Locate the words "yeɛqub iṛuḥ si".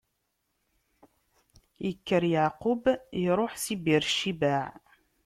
2.33-3.75